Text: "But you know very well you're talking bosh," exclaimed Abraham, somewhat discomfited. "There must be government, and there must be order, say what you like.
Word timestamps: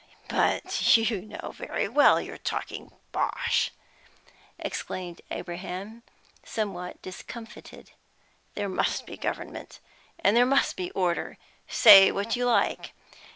"But 0.29 0.95
you 0.97 1.21
know 1.27 1.51
very 1.51 1.87
well 1.87 2.19
you're 2.19 2.39
talking 2.39 2.91
bosh," 3.11 3.69
exclaimed 4.57 5.21
Abraham, 5.29 6.01
somewhat 6.43 6.99
discomfited. 7.03 7.91
"There 8.55 8.67
must 8.67 9.05
be 9.05 9.15
government, 9.15 9.79
and 10.17 10.35
there 10.35 10.43
must 10.43 10.75
be 10.75 10.89
order, 10.93 11.37
say 11.67 12.11
what 12.11 12.35
you 12.35 12.45
like. 12.47 12.93